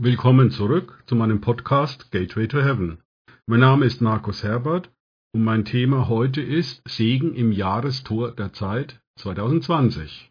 [0.00, 2.98] Willkommen zurück zu meinem Podcast Gateway to Heaven.
[3.46, 4.92] Mein Name ist Markus Herbert
[5.34, 10.30] und mein Thema heute ist Segen im Jahrestor der Zeit 2020.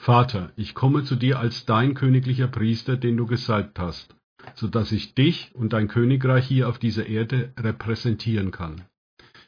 [0.00, 4.14] Vater, ich komme zu dir als dein königlicher Priester, den du gesalbt hast,
[4.54, 8.82] so dass ich dich und dein Königreich hier auf dieser Erde repräsentieren kann.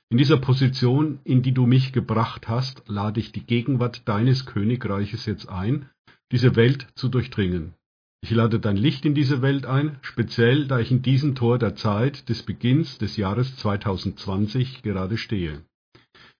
[0.09, 5.25] In dieser Position, in die du mich gebracht hast, lade ich die Gegenwart deines Königreiches
[5.27, 5.89] jetzt ein,
[6.33, 7.75] diese Welt zu durchdringen.
[8.23, 11.75] Ich lade dein Licht in diese Welt ein, speziell da ich in diesem Tor der
[11.75, 15.65] Zeit des Beginns des Jahres 2020 gerade stehe.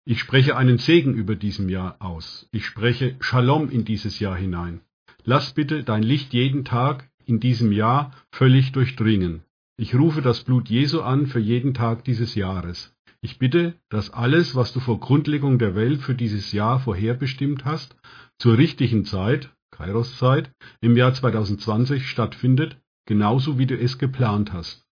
[0.05, 2.49] Ich spreche einen Segen über diesem Jahr aus.
[2.53, 4.81] Ich spreche Shalom in dieses Jahr hinein.
[5.25, 9.43] Lass bitte dein Licht jeden Tag in diesem Jahr völlig durchdringen.
[9.77, 12.95] Ich rufe das Blut Jesu an für jeden Tag dieses Jahres.
[13.23, 17.97] Ich bitte, dass alles, was du vor Grundlegung der Welt für dieses Jahr vorherbestimmt hast,
[18.39, 20.53] zur richtigen Zeit, Kairos-Zeit,
[20.83, 22.77] im Jahr 2020 stattfindet,
[23.07, 24.87] genauso wie du es geplant hast.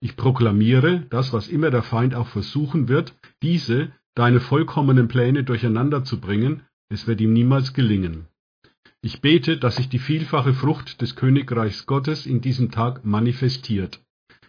[0.00, 6.02] Ich proklamiere, dass was immer der Feind auch versuchen wird, diese, deine vollkommenen Pläne durcheinander
[6.02, 8.26] zu bringen, es wird ihm niemals gelingen.
[9.00, 14.00] Ich bete, dass sich die vielfache Frucht des Königreichs Gottes in diesem Tag manifestiert.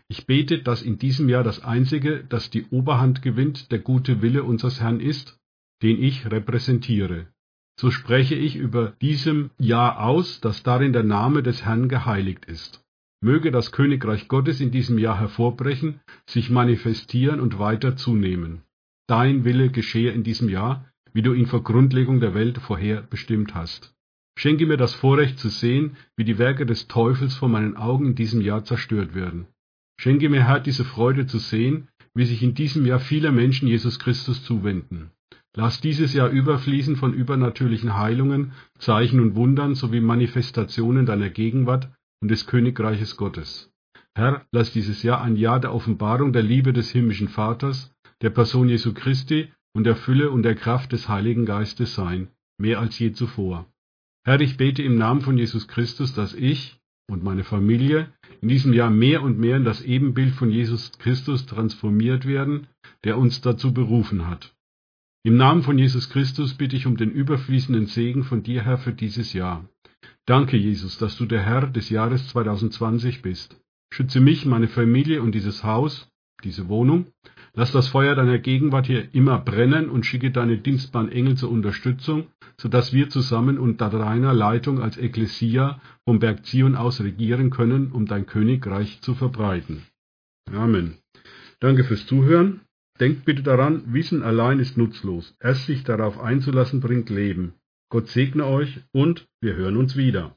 [0.07, 4.44] Ich bete, dass in diesem Jahr das Einzige, das die Oberhand gewinnt, der gute Wille
[4.44, 5.39] unseres Herrn ist,
[5.83, 7.28] den ich repräsentiere
[7.75, 12.83] so spreche ich über diesem Jahr aus, dass darin der Name des Herrn geheiligt ist.
[13.21, 18.61] Möge das Königreich Gottes in diesem Jahr hervorbrechen, sich manifestieren und weiter zunehmen.
[19.07, 23.55] Dein Wille geschehe in diesem Jahr, wie du ihn vor Grundlegung der Welt vorher bestimmt
[23.55, 23.94] hast.
[24.38, 28.16] Schenke mir das Vorrecht zu sehen, wie die Werke des Teufels vor meinen Augen in
[28.16, 29.47] diesem Jahr zerstört werden.
[29.99, 33.99] Schenke mir, Herr, diese Freude zu sehen, wie sich in diesem Jahr viele Menschen Jesus
[33.99, 35.11] Christus zuwenden.
[35.56, 41.90] Lass dieses Jahr überfließen von übernatürlichen Heilungen, Zeichen und Wundern sowie Manifestationen deiner Gegenwart
[42.22, 43.72] und des Königreiches Gottes.
[44.16, 48.70] Herr, lass dieses Jahr ein Jahr der Offenbarung der Liebe des himmlischen Vaters, der Person
[48.70, 53.12] Jesu Christi und der Fülle und der Kraft des Heiligen Geistes sein, mehr als je
[53.12, 53.68] zuvor.
[54.25, 58.12] Herr, ich bete im Namen von Jesus Christus, dass ich und meine Familie
[58.42, 62.68] in diesem Jahr mehr und mehr in das Ebenbild von Jesus Christus transformiert werden,
[63.03, 64.53] der uns dazu berufen hat.
[65.25, 68.91] Im Namen von Jesus Christus bitte ich um den überfließenden Segen von dir, Herr, für
[68.91, 69.63] dieses Jahr.
[70.25, 73.56] Danke, Jesus, dass du der Herr des Jahres 2020 bist.
[73.94, 76.09] Schütze mich, meine Familie und dieses Haus,
[76.44, 77.06] diese Wohnung.
[77.53, 82.28] Lass das Feuer deiner Gegenwart hier immer brennen und schicke deine dienstbaren Engel zur Unterstützung,
[82.57, 88.07] sodass wir zusammen unter deiner Leitung als Ekklesia vom Berg Zion aus regieren können, um
[88.07, 89.83] dein Königreich zu verbreiten.
[90.51, 90.95] Amen.
[91.62, 92.59] Danke fürs Zuhören.
[93.00, 95.36] Denkt bitte daran, Wissen allein ist nutzlos.
[95.40, 97.54] Erst sich darauf einzulassen bringt Leben.
[97.90, 100.36] Gott segne euch und wir hören uns wieder.